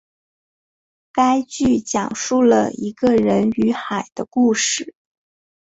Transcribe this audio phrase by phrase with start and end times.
[1.13, 4.95] 该剧讲述了一个人与海的故事。